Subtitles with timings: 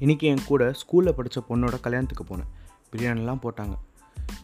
[0.00, 2.48] இன்றைக்கி என் கூட ஸ்கூலில் படித்த பொண்ணோட கல்யாணத்துக்கு போனேன்.
[2.92, 3.74] பிரியாணிலாம் போட்டாங்க.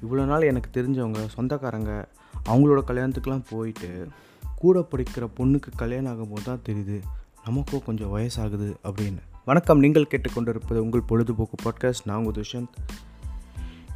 [0.03, 2.09] இவ்வளோ நாள் எனக்கு தெரிஞ்சவங்க சொந்தக்காரங்க
[2.45, 4.08] அவங்களோட கல்யாணத்துக்குலாம் போயிட்டு
[4.54, 7.03] கூட படிக்கிற பொண்ணுக்கு கல்யாணம் ஆகும்போது தான் தெரியுது
[7.45, 9.22] நமக்கும் கொஞ்சம் வயசாகுது அப்படின்னு.
[9.45, 9.79] வணக்கம்.
[9.79, 12.77] நீங்கள் கேட்டுக்கொண்டிருப்பது உங்கள் பொழுதுபோக்கு பாட்காஸ்ட் நான் உங்கள் துஷந்த்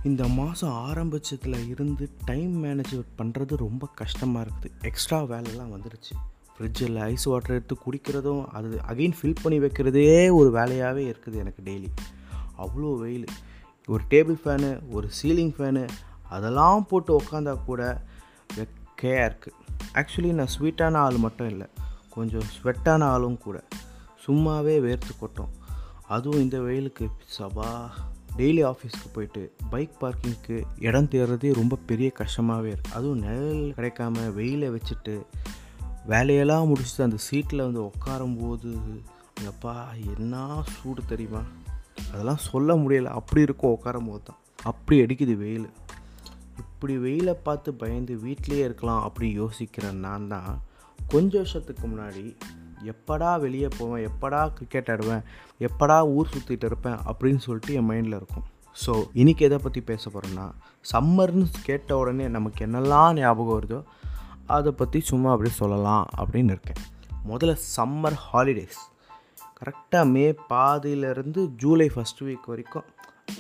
[0.03, 4.83] இந்த மாதம் ஆரம்பிச்சதில் இருந்து டைம் மேனேஜ் பண்ணுறது ரொம்ப கஷ்டமாக இருக்குது.
[4.83, 6.15] எக்ஸ்ட்ரா வேலைலாம் வந்துடுச்சு
[6.61, 11.87] ஃப்ரிட்ஜில் ஐஸ் வாட்டர் எடுத்து குடிக்கிறதும் அது அகைன் ஃபில் பண்ணி வைக்கிறதே ஒரு வேலையாகவே இருக்குது எனக்கு டெய்லி
[12.59, 13.25] அவ்வளோ வெயில்.
[13.87, 15.89] ஒரு டேபிள் ஃபேனு ஒரு சீலிங் ஃபேனு
[16.29, 18.03] அதெல்லாம் போட்டு உக்காந்தா கூட
[18.57, 19.59] வெக்கையாக இருக்குது
[19.95, 21.67] ஆக்சுவலி நான் ஸ்வீட்டான ஆள் மட்டும் இல்லை
[22.11, 23.63] கொஞ்சம் ஸ்வெட்டான ஆளும் கூட.
[24.27, 25.49] சும்மாவே வேர்த்து கொட்டும்.
[26.09, 27.09] அதுவும் இந்த வெயிலுக்கு
[27.39, 27.91] சபா
[28.37, 34.69] டெய்லி ஆஃபீஸ்க்கு போயிட்டு பைக் பார்க்கிங்க்கு இடம் தேடுறதே ரொம்ப பெரிய கஷ்டமாகவே இருக்குது அதுவும் நிழல் கிடைக்காம வெயிலை
[34.71, 35.23] வச்சுட்டு
[36.07, 39.01] வேலையெல்லாம் முடிச்சுட்டு அந்த சீட்டில் வந்து உட்காரும்போது
[39.41, 39.75] எப்பா
[40.17, 41.43] என்ன சூடு தெரியுமா?
[42.13, 43.05] அதெல்லாம் சொல்ல முடியல.
[43.05, 44.37] அப்படி இருக்கும் உட்காரும் போது தான்.
[44.63, 45.71] அப்படி அடிக்குது வெயில்.
[46.59, 50.63] இப்படி வெயிலை பார்த்து பயந்து வீட்டிலேயே இருக்கலாம் அப்படி யோசிக்கிற நான் தான்
[51.09, 52.37] கொஞ்ச வருஷத்துக்கு முன்னாடி
[52.85, 54.09] எப்படா வெளியே போவேன்?
[54.09, 55.23] எப்படா கிரிக்கெட் ஆடுவேன்?
[55.59, 56.95] எப்படா ஊர் சுற்றிட்டு இருப்பேன்?
[56.95, 58.43] அப்படின்னு சொல்லிட்டு என் மைண்டில் இருக்கும்.
[58.87, 60.51] ஸோ இன்றைக்கி எதை பற்றி பேச போகிறேன்னா
[60.93, 63.83] சம்மர்னு கேட்ட உடனே நமக்கு என்னெல்லாம் ஞாபகம் வருதோ
[64.57, 66.81] அதை பற்றி சும்மா அப்படியே சொல்லலாம் அப்படின்னு இருக்கேன்.
[67.29, 68.81] முதல்ல சம்மர் ஹாலிடேஸ்
[69.61, 72.89] கரெக்டாக மே பாதியிலேருந்து ஜூலை ஃபஸ்ட் வீக் வரைக்கும்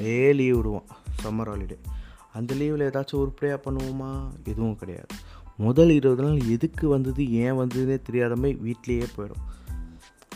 [0.03, 0.89] ஏ லீவ் விடுவோம்
[1.23, 1.79] சம்மர் ஹாலிடே
[2.33, 4.11] அந்த லீவில் ஏதாச்சும் உருப்படியாக பண்ணுவோமா?
[4.45, 5.07] எதுவும் கிடையாது.
[5.57, 9.43] முதல் இருபது நாள் எதுக்கு வந்தது ஏன் வந்ததுன்னே தெரியாத மாதிரி வீட்லேயே போயிடும்.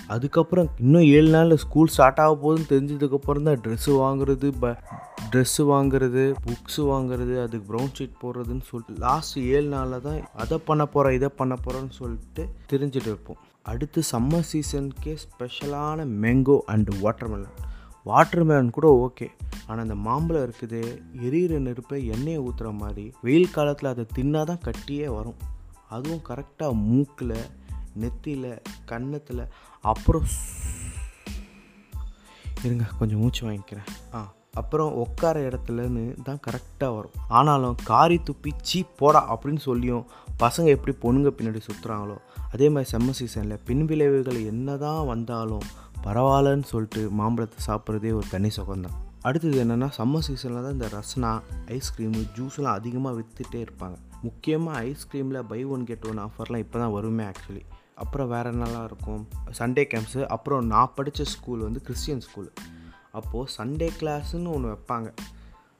[0.06, 4.78] அதுக்கப்புறம் இன்னும் ஏழு நாளில் ஸ்கூல் ஸ்டார்ட் ஆக போகுதுன்னு தெரிஞ்சதுக்கப்புறம் தான் ட்ரெஸ்ஸு வாங்குறது ப
[5.30, 10.86] ட்ரெஸ்ஸு வாங்குறது புக்ஸு வாங்குறது அதுக்கு ப்ரௌன் ஷீட் போடுறதுன்னு சொல்லிட்டு லாஸ்ட் ஏழு நாளில் தான் அதை பண்ண
[10.86, 13.36] போகிறோம் இதை பண்ண போகிறோன்னு சொல்லிட்டு தெரிஞ்சுட்டு இருப்போம்.
[13.62, 17.56] அடுத்து சம்மர் சீசனுக்கே ஸ்பெஷலான மேங்கோ அண்டு வாட்டர்மெலன்
[18.06, 19.28] வாட்டர்மெலன் கூட ஓகே
[19.66, 25.38] ஆனால் அந்த மாம்பழம் இருக்குது எரியிற நெருப்பை எண்ணெயை ஊற்றுற மாதிரி வெயில் காலத்தில் அதை தின்னாதான் கட்டியே வரும்.
[25.88, 27.36] அதுவும் கரெக்டாக மூக்கில்
[28.02, 29.44] நெத்தியில் கன்னத்தில்
[29.84, 30.26] அப்புறம்
[32.64, 33.88] இருங்க கொஞ்சம் மூச்சு வாங்கிக்கிறேன்.
[34.16, 34.20] ஆ
[34.60, 37.14] அப்புறம் உட்கார இடத்துலன்னு தான் கரெக்டாக வரும்.
[37.28, 40.04] ஆனாலும் காரி துப்பி சீ போடா அப்படின்னு சொல்லியும்
[40.42, 42.16] பசங்க எப்படி பொண்ணுங்க பின்னாடி சுற்றுறாங்களோ
[42.52, 45.66] அதே மாதிரி செம்ம சீசனில் பின் விளைவுகள் என்ன தான் வந்தாலும்
[46.04, 48.96] பரவாயில்லன்னு சொல்லிட்டு மாம்பழத்தை சாப்பிட்றதே ஒரு தனி சுகம்தான்.
[49.22, 51.30] அடுத்தது என்னென்னா சம்மர் சீசனில் தான் இந்த ரஸ்னா
[51.76, 53.96] ஐஸ்கிரீமு ஜூஸ்லாம் அதிகமாக விற்றுட்டே இருப்பாங்க.
[54.22, 59.28] முக்கியமாக ஐஸ்கிரீமில் பை ஒன் கெட் ஒன் ஆஃபர்லாம் இப்போ தான் வருமே ஆக்சுவலி அப்புறம் வேறு என்னெல்லாம் இருக்கும்?
[59.58, 62.52] சண்டே கேம்ப்ஸு அப்புறம் நான் படித்த ஸ்கூல் வந்து கிறிஸ்டியன் ஸ்கூல்
[63.12, 65.14] அப்போது சண்டே கிளாஸுன்னு ஒன்று வைப்பாங்க.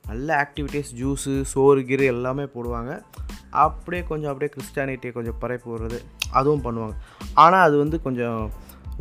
[0.07, 3.03] நல்ல ஆக்டிவிட்டீஸ் ஜூஸு சோறு கீரு எல்லாமே போடுவாங்க.
[3.51, 5.99] அப்படியே கொஞ்சம் அப்படியே கிறிஸ்டியானிட்டியை கொஞ்சம் பரப்பி விடுறது.
[6.31, 6.95] அதுவும் பண்ணுவாங்க.
[7.35, 8.51] ஆனால் அது வந்து கொஞ்சம்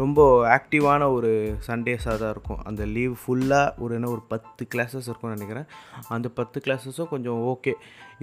[0.01, 0.19] ரொம்ப
[0.55, 1.31] ஆக்டிவான ஒரு
[1.67, 2.61] சண்டேஸாக தான் இருக்கும்.
[2.69, 5.67] அந்த லீவ் ஃபுல்லாக ஒரு என்ன ஒரு பத்து கிளாஸஸ் இருக்கும்னு நினைக்கிறேன்.
[6.15, 7.73] அந்த பத்து கிளாஸஸும் கொஞ்சம் ஓகே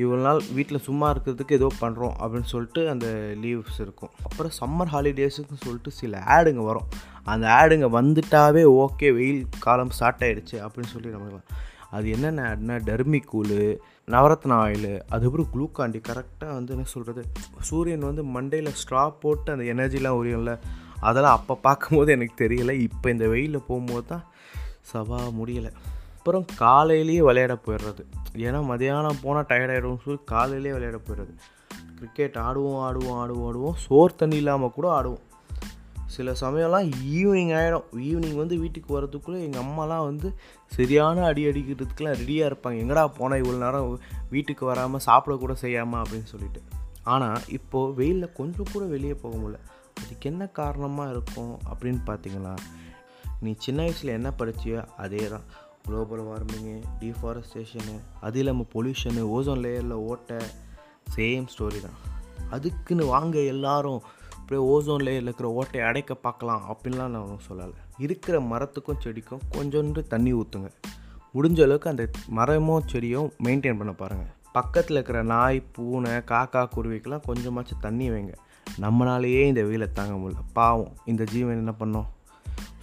[0.02, 3.06] இவ்வளோ நாள் வீட்டில் சும்மா இருக்கிறதுக்கு ஏதோ பண்ணுறோம் அப்படின்னு சொல்லிட்டு அந்த
[3.44, 4.12] லீவ்ஸ் இருக்கும்.
[4.26, 6.88] அப்புறம் சம்மர் ஹாலிடேஸுன்னு சொல்லிட்டு சில ஆடுங்க வரும்.
[7.32, 11.40] அந்த ஆடுங்க வந்துட்டாவே ஓகே வெயில் காலம் ஸ்டார்ட் ஆகிடுச்சு அப்படின்னு சொல்லி நம்ம
[11.96, 13.60] அது என்னென்ன ஆடுனா டர்மி கூழு
[14.12, 17.22] நவரத்ன ஆயில் அதுக்கப்புறம் குளூக்காண்டி கரெக்டாக வந்து என்ன சொல்கிறது
[17.68, 20.52] சூரியன் வந்து மண்டையில் ஸ்ட்ரா போட்டு அந்த எனர்ஜிலாம் உரியும்ல
[21.00, 22.74] அதெல்லாம் அப்போ பார்க்கும்போது எனக்கு தெரியலை.
[22.88, 24.24] இப்போ இந்த வெயிலில் போகும்போது தான்
[24.90, 25.72] சவா முடியலை.
[26.18, 28.02] அப்புறம் காலையிலேயே விளையாட போயிடுறது.
[28.46, 31.34] ஏன்னா மதியானம் போனால் டயர்டாயிடும் சொல்லி காலையிலேயே விளையாட போயிடுறது.
[31.98, 33.76] கிரிக்கெட் ஆடுவோம் ஆடுவோம் ஆடுவோம் ஆடுவோம்.
[33.86, 35.24] சோறு தண்ணி இல்லாமல் கூட ஆடுவோம்.
[36.14, 36.86] சில சமயம்லாம்
[37.16, 40.28] ஈவினிங் ஆகிடும் ஈவினிங் வந்து வீட்டுக்கு வரதுக்குள்ளே எங்கள் அம்மாலாம் வந்து
[40.76, 42.78] சரியான அடி அடிக்கிறதுக்குலாம் ரெடியாக இருப்பாங்க.
[42.84, 43.98] எங்கடா போனால் இவ்வளோ நேரம்
[44.34, 46.62] வீட்டுக்கு வராமல் சாப்பிடக்கூட செய்யாமல் அப்படின்னு சொல்லிட்டு.
[47.14, 49.60] ஆனால் இப்போது வெயிலில் கொஞ்சம் கூட வெளியே போக முடியல.
[50.02, 52.54] அதுக்கு என்ன காரணமாக இருக்கும் அப்படின்னு பார்த்தீங்களா
[53.40, 55.46] நீ சின்ன வயசில் என்ன படிச்சியோ அதே தான்
[55.86, 60.40] குளோபல் வார்மிங்கு டீஃபாரஸ்டேஷனு அது இல்லாமல் பொல்யூஷனு ஓசோன் லேயரில் ஓட்ட
[61.16, 61.98] சேம் ஸ்டோரி தான்.
[62.50, 64.00] அதுக்குன்னு வாங்க எல்லாரும்
[64.38, 67.78] அப்படியே ஓசோன் லேயரில் இருக்கிற ஓட்டையை அடைக்க பார்க்கலாம் அப்படின்லாம் நான் சொல்லலை.
[67.98, 70.70] இருக்கிற மரத்துக்கும் செடிக்கும் கொஞ்சோண்டு தண்ணி ஊற்றுங்க
[71.34, 72.04] முடிஞ்ச அளவுக்கு அந்த
[72.38, 78.32] மரமும் செடியும் மெயின்டைன் பண்ண பாருங்கள் பக்கத்தில் இருக்கிற நாய் பூனை காக்கா குருவிக்கெல்லாம் கொஞ்சமாச்சும் தண்ணி வைங்க.
[78.78, 80.42] நம்மளாலேயே இந்த வெயிலை தாங்க முடியல.
[80.52, 82.06] பாவம் இந்த ஜீவன் என்ன பண்ணோம்?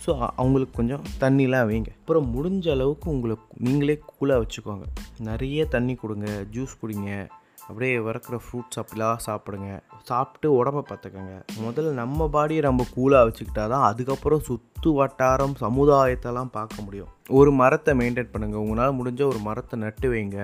[0.06, 1.88] ஸோ அவங்களுக்கு கொஞ்சம் தண்ணிலாம் வைங்க.
[2.00, 4.86] அப்புறம் முடிஞ்ச அளவுக்கு உங்களுக்கு நீங்களே கூலாக வச்சுக்கோங்க.
[5.20, 7.28] நிறைய தண்ணி கொடுங்க ஜூஸ் குடிங்க.
[7.68, 9.70] அப்படியே வறக்கிற ஃப்ரூட்ஸ் அப்படிலாம் சாப்பிடுங்க.
[10.10, 11.34] சாப்பிட்டு உடம்ப பார்த்துக்கோங்க.
[11.64, 17.10] முதல்ல நம்ம பாடியை நம்ம கூலாக வச்சுக்கிட்டா தான் அதுக்கப்புறம் சுற்று வட்டாரம் சமுதாயத்தெல்லாம் பார்க்க முடியும்.
[17.40, 20.40] ஒரு மரத்தை மெயின்டைன் பண்ணுங்கள் உங்களால் முடிஞ்ச ஒரு மரத்தை நட்டு வைங்க.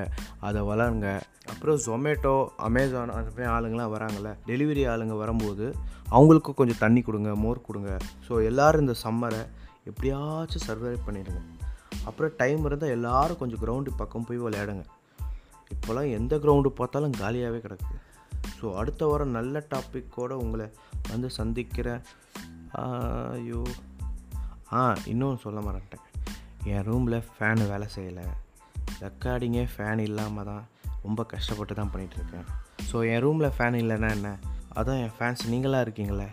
[0.48, 1.10] அதை வளருங்க.
[1.52, 2.36] அப்புறம் ஜொமேட்டோ
[2.68, 5.68] அமேசான் அந்த மாதிரி ஆளுங்களாம் வராங்கள்ல டெலிவரி ஆளுங்க வரும்போது
[6.16, 7.92] அவங்களுக்கும் கொஞ்சம் தண்ணி கொடுங்க மோர் கொடுங்க.
[8.28, 9.42] ஸோ எல்லோரும் இந்த சம்மரை
[9.92, 11.42] எப்படியாச்சும் சர்வை பண்ணிடுங்க.
[12.10, 14.84] அப்புறம் டைம் இருந்தால் எல்லோரும் கொஞ்சம் கிரவுண்டு பக்கம் போய் விளையாடுங்க.
[15.70, 18.00] இப்போலாம் எந்த கிரவுண்டு பார்த்தாலும் காலியாகவே கிடக்குது
[18.60, 20.68] ஸோ அடுத்த வாரம் நல்ல டாப்பிக்கோடு உங்களை
[21.10, 22.02] வந்து சந்திக்கிறேன்.
[23.34, 23.64] ஐயோ.
[24.74, 26.06] ஆ இன்னும் சொல்ல மாட்டேன்
[26.64, 28.26] என் ரூமில் ஃபேனு வேலை செய்யலை.
[29.00, 30.64] ரெக்கார்டிங்கே ஃபேன் இல்லாமல் தான்
[31.02, 32.48] ரொம்ப கஷ்டப்பட்டு தான் பண்ணிகிட்ருக்கேன்
[32.92, 34.38] ஸோ என் ரூமில் ஃபேன் இல்லைன்னா என்ன?
[34.76, 36.28] அதான் என் ஃபேன்ஸ் நீங்களாக இருக்கீங்களே?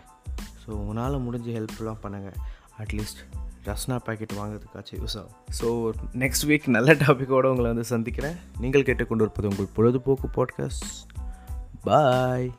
[0.61, 2.37] ஸோ உங்களால் முடிஞ்ச ஹெல்ப்லாம் பண்ணுங்கள்
[2.77, 3.21] அட்லீஸ்ட்
[3.65, 5.37] ரஸ்னா பேக்கெட் வாங்குறதுக்காச்சும் யூஸ் ஆகும்.
[5.61, 8.35] ஸோ நெக்ஸ்ட் வீக் நல்ல டாப்பிக்கோடு உங்களை வந்து சந்திக்கிறேன்.
[8.59, 11.19] நீங்கள் கேட்டுக்கொண்டு இருப்பது உங்கள் பொழுதுபோக்கு பாட்காஸ்ட்
[11.83, 12.51] பாய்